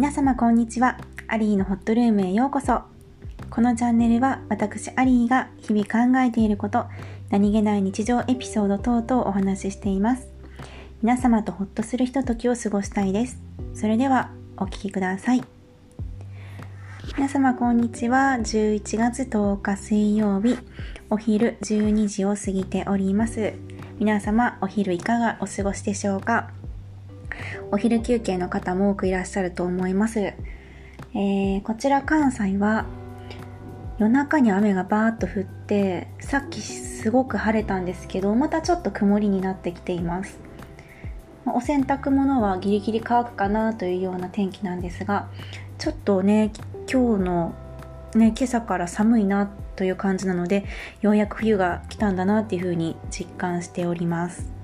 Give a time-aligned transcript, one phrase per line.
[0.00, 0.96] 皆様こんにちは。
[1.28, 2.80] アリーのホットルームへようこそ。
[3.50, 6.86] このチャンネルは私アリーが日々考えていること、
[7.28, 10.26] 何気ない日常エピソード等々お話ししています。
[11.02, 13.42] 皆様とホッとするひとときを過ごしたいです。
[13.74, 15.44] それではお聴きください。
[17.18, 18.38] 皆様こんにちは。
[18.40, 20.56] 11月10日水曜日、
[21.10, 23.52] お昼12時を過ぎております。
[23.98, 26.52] 皆様お昼いかがお過ごしでしょうか？
[27.70, 30.20] お昼休憩の方も多くいらっしゃると思います。
[30.20, 32.86] えー、こちら関西は
[33.98, 40.38] 夜中に雨がバーッと降ってさっきすごく晴れたんですけどまたちょっと曇りになってきています
[41.44, 45.28] お洗濯物はギリギリ乾くかなというような天気なんですが
[45.78, 46.52] ちょっとね
[46.90, 47.54] 今日の
[48.14, 50.64] ね今朝から寒いなという感じなので
[51.02, 54.59] ようやく冬が来たんだなっていうふうに実感しております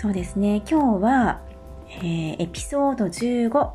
[0.00, 0.62] そうですね。
[0.70, 1.40] 今日は、
[1.88, 3.72] えー、エピソード15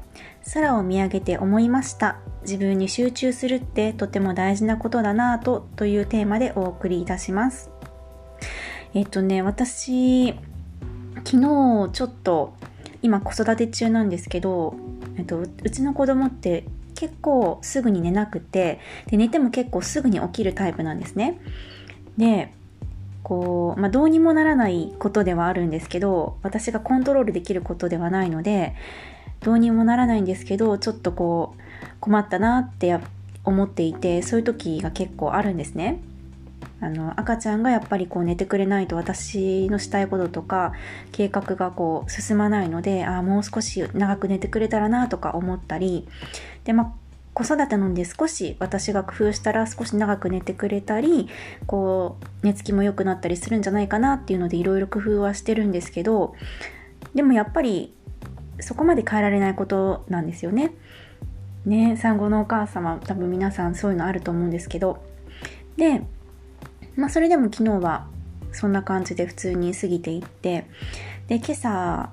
[0.54, 2.22] 空を見上げて思いました。
[2.44, 7.72] 自分に集中するってとても大事なことだなぁとというテーマでお送りいたします。
[8.94, 10.34] えっとね私
[11.26, 12.54] 昨日ちょっと
[13.02, 14.78] 今子育て中なんですけど、
[15.18, 16.64] えっと、うちの子供って
[16.96, 21.42] 結構すぐに寝なくてで寝ても結構すぐに起きるタイプなんですね。
[22.18, 22.54] で
[23.24, 28.76] こう、まあ、どうにもならないことではあるんですけど私がコントロールできることではないので
[29.42, 31.62] どうにもならないんですけどちょっとこう
[32.00, 33.00] 困ったなって
[33.44, 36.00] 思っていてそういう時が結構あるんですね。
[36.80, 40.74] あの赤ちゃんがやっぱりこう寝てくれないと私のしたいこととか
[41.14, 46.10] 計画がこう進まないのであもう少し長く寝てくれたらなとか思ったり
[46.66, 47.03] でまあ
[47.34, 51.30] 子育てなんで少し私が工夫したら少し長く寝てくれたり
[51.66, 56.36] こう寝つきも良くなったりするんじゃないかなっていうのでいろいろ工夫はしてるんですけど
[57.16, 57.94] でもやっぱり
[58.60, 60.74] そこまで変えられないことなんですよね。
[61.66, 65.02] ね産後のお母様多分皆さんそういうのあると思うんですけど
[65.78, 66.02] で
[66.96, 68.08] まあそれでも昨日は
[68.52, 70.66] そんな感じで普通に過ぎていって
[71.28, 72.10] で今朝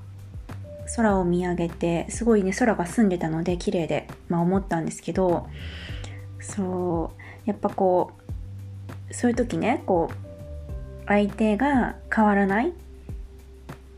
[0.97, 5.49] 空を見上げてすごいね空が澄んでたので綺麗で、まあ、思ったんですけど
[6.41, 8.13] そうやっぱこ
[9.11, 12.73] うそういう時ねこう相手が変わらない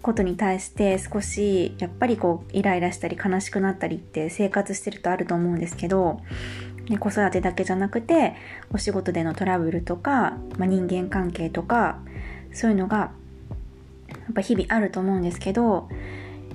[0.00, 6.20] ことに対して少しやっぱりこうイライラしたり悲しくなったりって生活してるとあると思うんですけど、
[6.88, 8.34] ね、子育てだけじゃなくて
[8.72, 11.98] お仕事でのトラブルとか、まあ、人間関係とか
[12.52, 13.12] そういうのが
[14.08, 15.88] やっぱ日々あると思うんですけど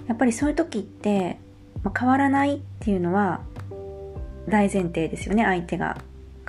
[0.07, 1.37] やっぱりそういう時って、
[1.83, 3.41] まあ、変わらないっていうのは
[4.47, 5.97] 大前提ですよね相手が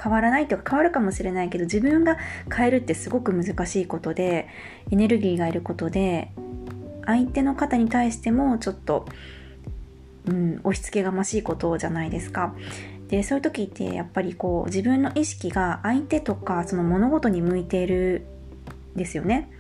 [0.01, 2.17] 変わらないというか変わるかもしれないけど自分が
[2.55, 4.47] 変えるってすごく難しいことで
[4.91, 6.31] エネルギーがいることで
[7.05, 9.07] 相手の方に対してもちょっと、
[10.27, 12.55] うん、押し付けがましいことじゃないですか。
[13.09, 18.27] でそういう時ってやっぱりこう自分の意識が相手とかその物事に向いている
[18.95, 19.51] ですよね。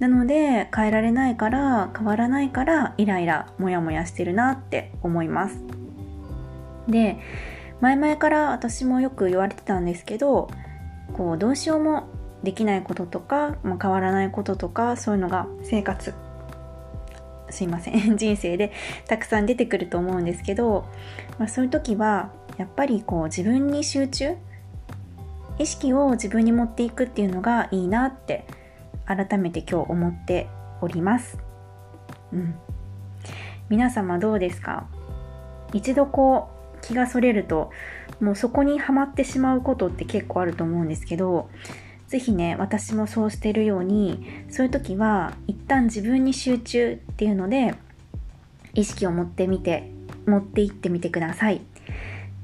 [0.00, 5.60] なので変えられないから変わらないからイライラモヤモヤしてるなって思います。
[6.88, 7.18] で
[7.80, 10.50] 前々から私もよく言われてたんですけど
[11.12, 12.08] こうどうしようも
[12.42, 16.14] できないこととか、まあ、変わらないこととかそういうのが生活
[17.50, 18.72] すいません 人生で
[19.06, 20.86] たくさん出てくると思うんですけど、
[21.38, 24.36] まあ、そういう時はやっぱりこう自分に集中
[25.58, 28.46] 意識を自分に持っていくっていうのがいいなって
[29.10, 30.46] 改めて今日思って
[30.80, 31.36] おります。
[32.32, 32.54] うん。
[33.68, 34.86] 皆様どうですか？
[35.72, 37.72] 一度こう気がそれると
[38.20, 41.50] もうそこにはまってしまうことって結構あると思うんですけど
[42.06, 47.74] 是非ね私もそうしてるようにそういう時は一旦自分に集中っていうので
[48.74, 49.90] 意識を持ってみて
[50.26, 51.60] 持っていってみてください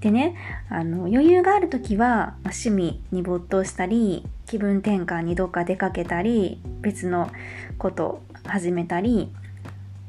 [0.00, 0.36] でね
[0.68, 7.30] あの余裕がある時は、趣味に没頭したり気分転換にどっか出かけたり別の
[7.78, 9.32] こと始めたり、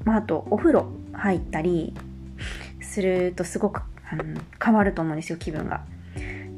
[0.06, 1.94] まあ、あとお風呂入ったり
[2.82, 4.24] するとすごくあの
[4.64, 5.82] 変わると思うんですよ気分が。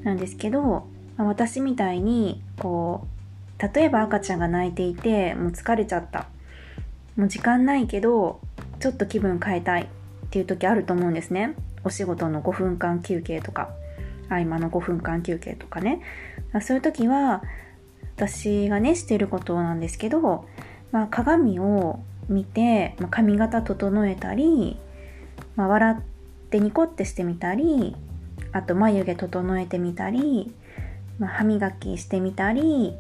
[0.04, 0.88] なんですけど、
[1.18, 3.06] 私みたいにこ
[3.60, 6.28] う例えば赤ちゃんが泣いていてもう疲れちゃった
[7.18, 8.40] もう時間ないけど
[8.80, 9.88] ちょっと気分変えたいっ
[10.30, 11.56] ていう時あると思うんですね。
[11.84, 13.70] お仕事の5分間休憩とか
[14.30, 16.02] 合間の5分間休憩とかね
[16.62, 17.42] そういう時は
[18.20, 20.46] 私がねしてることなんですけど、
[20.92, 24.78] まあ、鏡を見て、まあ、髪型整えたり、
[25.56, 26.04] まあ、笑っ
[26.50, 27.96] てニコってしてみたり
[28.52, 30.54] あと眉毛整えてみたり、
[31.18, 32.94] まあ、歯磨きしてみたり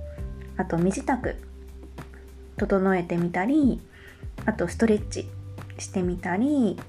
[0.55, 1.35] あと身支度
[2.55, 3.81] 整えてみたり
[4.45, 5.27] あとストレッチ
[5.79, 6.79] してみたり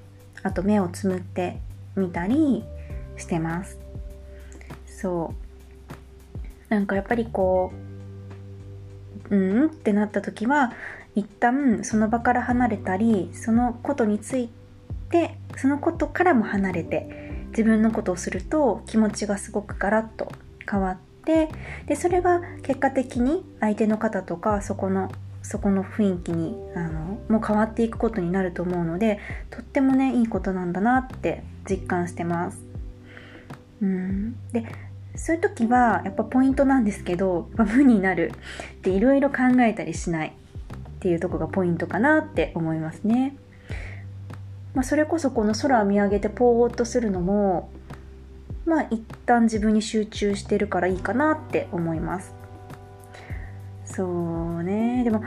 [0.41, 1.57] あと目をつむって
[1.97, 2.63] みたり
[3.17, 3.77] してます。
[4.87, 5.33] そ
[6.69, 6.73] う。
[6.73, 7.90] なんかやっぱりこう
[9.31, 9.65] うん？
[9.67, 10.73] ってなった時は
[11.15, 14.49] 一旦その場から離れたりそのことについ
[15.09, 20.31] てそのことからも離れて自分のことをすると気持ちがすごくガラッと
[20.69, 21.49] 変わって
[21.87, 25.11] でそれが結果的に相手の方とかそこの
[25.43, 29.19] そこの雰囲気にあのもう変わっていくことになると思うので
[29.49, 32.59] とってもねいいことなんだなって実感してます。
[33.81, 34.65] うんで
[35.15, 38.31] そういう時はやっぱポイントなんですけど無になる
[38.73, 40.33] っていろいろ考えたりしないっ
[40.99, 43.35] ていうとこがポイントかなって思いますね。
[44.73, 47.69] まあ、それこそこの空を見上げてポーっとするのも
[48.65, 52.33] まあ一旦自分に集中してるからいいかなって思います。
[53.83, 55.21] そうねでも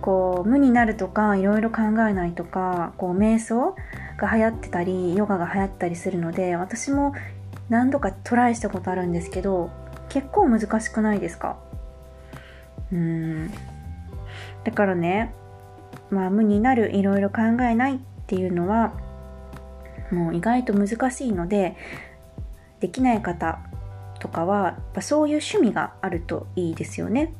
[0.00, 3.76] こう無になるとかいろいろ考えないとかこう瞑想
[4.18, 7.14] が流行ってたりヨガが流行ったりするので私も
[7.68, 9.70] 何度かトライしたことあるんですけど
[10.08, 11.56] 結構難しくないですか？
[12.92, 13.50] うん。
[14.62, 15.34] だからね
[16.10, 18.92] まあ無になるいろいろ考えないっていうのは
[20.10, 21.76] もう意外と難しいので
[22.80, 23.60] できない方
[24.20, 27.32] とかはやっぱそういう趣味があるといいですよね。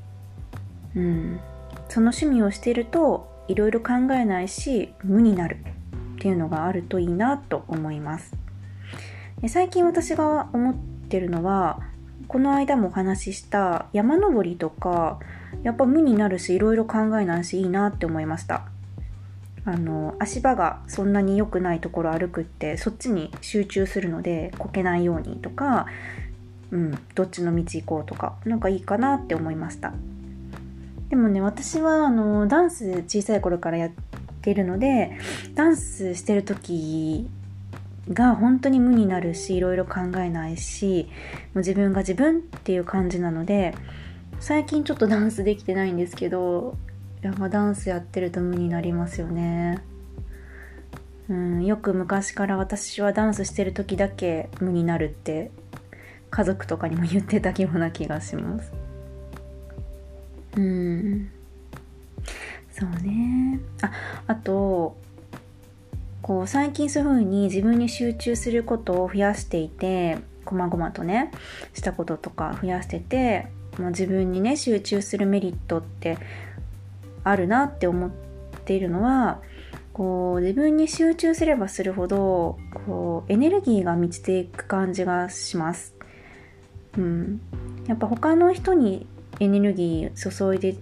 [0.97, 1.41] うん、
[1.89, 5.59] その趣味をしているといろいろ考えないし無になる
[6.17, 8.35] っていうのがあるといいなと思います。
[9.49, 11.81] 最近私が思ってるのは
[12.29, 15.19] この間もお話しした山登りとか
[15.63, 18.67] やっぱ無になるしいろいろ考えないしいいなって思いました。
[19.67, 25.87] あの足場がそんなに良くないところ歩くってそっちに集中するのでこけないようにとか、
[26.71, 29.95] うん、どっちの道行こうとか何かいいかなって思いました。
[31.09, 33.91] でもね私はあのダンス小さい頃からやっ
[34.43, 35.19] てるので
[35.55, 37.31] ダンスしてる時
[38.13, 41.09] が本当に無になるしいろいろ考えないし
[41.55, 43.75] もう自分が自分っていう感じなので
[44.41, 46.77] 最近ちょっとダンスできてないんですけど
[47.23, 49.83] やっぱダンスやってると無になりますよね。
[51.31, 55.51] うん、よく昔から私はダンスしてる時だけ無になるって
[56.29, 58.73] 家族とかにも言ってたような気がします。
[60.57, 61.31] うん
[62.71, 63.91] そうねあ
[64.27, 64.97] あと
[66.25, 70.17] こう最近そういう風に自分に集中することを増やしていて
[70.47, 71.31] こまごまとね
[71.75, 73.49] したこととか増やしてて
[73.79, 76.17] もう自分にね集中するメリットって
[77.25, 78.11] あるなって思っ
[78.65, 79.43] ているのは
[79.93, 82.57] こう自分に集中すればするほど
[82.87, 85.95] こうエネルギーが満ちていく感じがします。
[86.97, 87.41] うん、
[87.87, 89.07] やっぱ他の人に
[89.41, 90.75] エネルギー注いで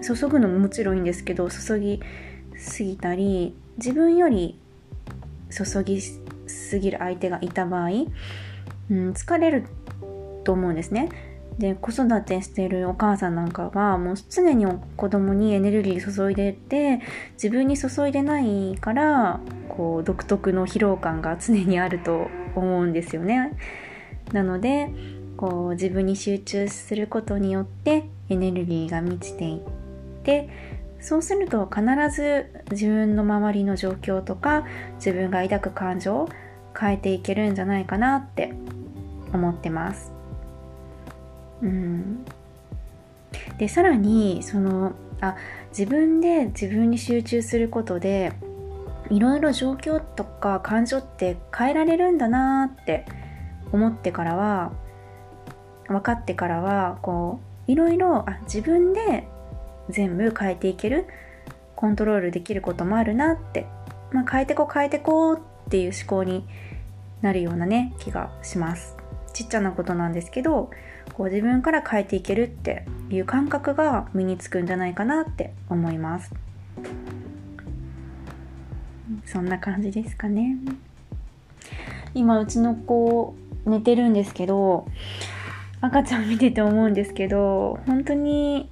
[0.00, 2.00] 注ぐのももちろんいいんですけど注ぎ
[2.56, 4.56] すぎたり自分より
[5.50, 7.88] 注ぎすぎる相手がいた場合、
[8.90, 9.64] うん、疲れる
[10.44, 11.08] と思うんですね。
[11.58, 14.64] で子育てしているお母さんなんかはもう常に
[14.96, 17.00] 子供にエネルギー注いでて
[17.32, 23.52] 自分に注いでないからこう独特の疲労感が常にあると思うんですよね。
[24.32, 24.90] なので
[25.36, 29.60] こう自分に集中することによってエネルギーが満ちていっ
[30.22, 30.48] て
[31.00, 31.84] そうすると必
[32.14, 34.64] ず自分の周りの状況とか
[34.96, 36.28] 自分が抱く感情を
[36.78, 38.52] 変えていけるんじゃないかなって
[39.32, 40.12] 思ってます。
[41.62, 42.24] うん、
[43.58, 45.36] でさらにそのあ
[45.70, 48.32] 自分で自分に集中することで
[49.10, 53.06] いろいろ状況とか感情って変えられるんだなって
[53.72, 54.72] 思ってからは
[55.88, 59.26] 分かってからはこういろいろあ自分で
[59.90, 61.06] 全部変えていける
[61.76, 63.66] コントロールできることもあるなって、
[64.12, 66.44] まあ、変えてこう変えてこうっていう思考に
[67.22, 68.96] なるようなね気がします。
[69.32, 70.70] ちっちゃなことなんですけど
[71.14, 76.32] こう自分から変えていけるっていう感覚が身につくんじゃないかなって思います。
[79.24, 80.56] そんな感じですかね。
[82.14, 83.34] 今うちの子
[83.66, 84.86] 寝てるんですけど
[85.80, 88.68] 赤ちゃん見てて思うんですけど本当に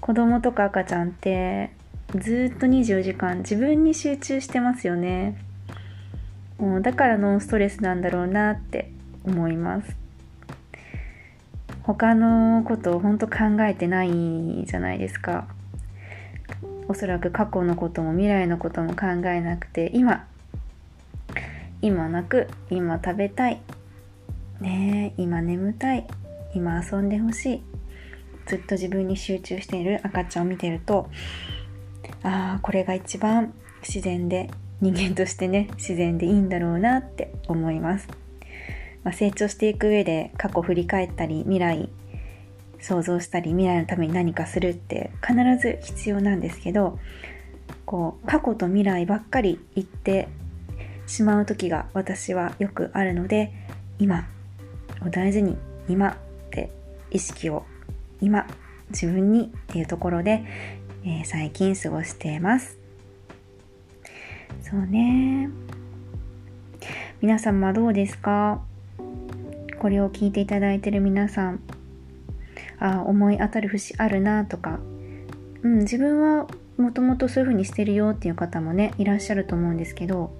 [0.00, 1.70] 子供とか赤ちゃんって
[2.16, 5.36] ずっと24時間自分に集中してますよね。
[6.58, 8.90] もうだからノンストレスなんだろうなって
[9.24, 9.96] 思います。
[11.82, 15.48] 他のことを本当考えてないじゃないですか。
[16.88, 20.26] おそらく過去のことも未来のことも考えなくて今
[21.82, 23.60] 今泣く今食べたい。
[24.60, 26.06] ね今眠たい。
[26.54, 27.69] 今遊んでほしい。
[28.50, 31.08] ずっと自分に集中している赤ちゃんを見てると
[32.24, 33.54] ああこれが一番
[33.86, 38.08] 自然で人間としてね自然でいいんだろうなって思います、
[39.04, 41.88] まあ、成長していく上で過去振り返ったり未来
[42.80, 46.98] 想像したり未来のために何かするって必ず必要なんですけど
[47.86, 50.28] こう過去と未来ばっかり言って
[51.06, 53.52] しまう時が私はよくあるので
[54.00, 54.26] 今
[55.06, 55.56] を大事に
[55.88, 56.16] 今っ
[56.50, 56.72] て
[57.12, 57.64] 意識を
[58.20, 58.46] 今
[58.90, 60.44] 自分にっていうところで、
[61.04, 62.78] えー、最近過ごしています。
[64.62, 65.48] そうね。
[67.20, 68.60] 皆様どうですか？
[69.78, 71.60] これを聞いていただいてる皆さん。
[72.78, 74.80] あ思い当たる節あるなとか、
[75.62, 76.46] うん、自分は
[76.78, 80.34] もともとそういう風にしてるよっていう方もねいらっしゃると思うんですけど、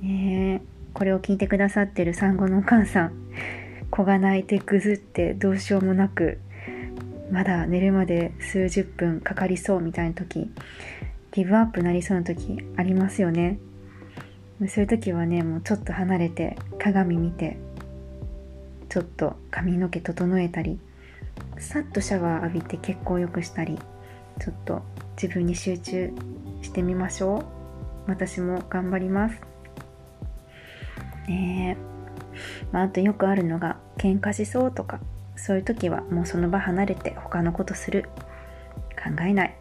[0.00, 0.62] ね、
[0.94, 3.12] これを聞いてくださってる産後のお母さん。
[3.90, 6.38] 子が泣いてぐずってどうしようもなく
[7.30, 10.50] まだ寝るまで数十分かかりそうみたいな時
[11.32, 13.58] ギブアップなりそうな時ありますよね。
[14.66, 17.58] そういう時はねもうちょっと離れて鏡見て
[18.88, 20.80] ちょっと髪の毛整えたり
[21.58, 23.78] さっとシャワー浴びて血行良くしたり
[24.40, 24.82] ちょっと
[25.20, 26.10] 自分に集中
[26.62, 27.44] してみましょう。
[28.08, 29.40] 私も頑張ります。
[31.28, 35.00] ねえ、まあ、あとよくあるのが喧嘩しそうとか。
[35.38, 38.08] そういう時はもうその場離れて他のことする。
[38.96, 39.56] 考えない。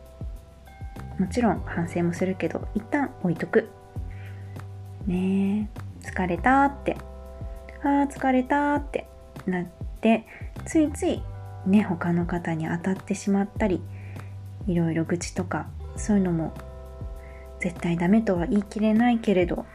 [1.20, 3.70] もちろん反省もするけど一旦置いとく。
[5.06, 5.70] ね
[6.04, 6.98] え疲れたって。
[7.84, 9.08] あー疲れたって。
[9.46, 9.66] なっ
[10.02, 10.26] て
[10.66, 11.22] ついつい
[11.66, 13.82] ね他の方に当たってしまったり
[14.68, 16.54] いろいろ愚痴とかそういうのも
[17.62, 19.66] 絶対ダメとは言い切れないけれど。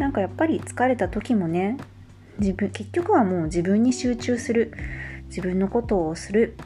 [0.00, 1.76] なんかやっぱり疲れた時もね
[2.40, 4.72] 自分結局はもう自分に集中する。
[5.28, 6.56] 自分のことをする。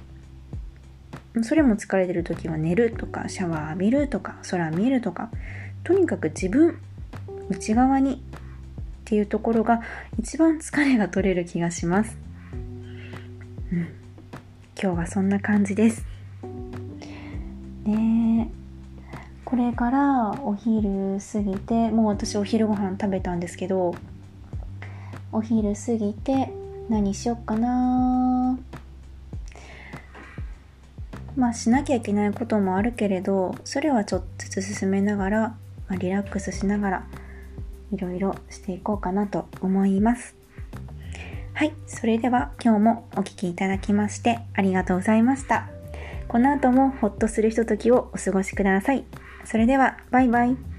[1.42, 5.30] それも疲れてる時は寝るとかシャワー浴びるとか空見るとか。
[5.82, 6.78] とにかく自分
[7.50, 8.16] 内側にっ
[9.04, 9.82] ていうところが
[10.18, 12.16] 一番疲れが取れる気がします。
[13.72, 13.88] うん、
[14.80, 16.06] 今日はそんな感じです。
[17.84, 18.50] ね。
[19.44, 23.94] これからお昼過ぎてもう私お昼ご飯食べたんですけど
[25.34, 26.48] お昼過ぎて
[26.88, 28.56] 何しよっかな。
[31.36, 35.56] まあしなきゃいけないこともあるけれどそれはちょっとずつ進めながら、ま
[35.88, 37.06] あ、リラックスしながら
[37.92, 40.36] いろいろしていこうかなと思います。
[41.54, 45.68] はいそれでは今日もお聴きいただきましてありがとうございました。
[46.28, 49.04] この後もホッとするひとときをお過ごしください。
[49.44, 50.73] それではバイバイ。